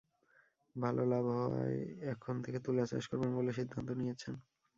ভালো 0.75 1.03
লাভ 1.05 1.25
হওয়ায় 1.35 1.77
এখন 2.13 2.35
থেকে 2.43 2.59
তুলা 2.65 2.83
চাষ 2.85 3.03
করবেন 3.07 3.31
বলে 3.35 3.51
সিদ্ধান্ত 3.53 3.89
নিয়েছেন। 3.91 4.33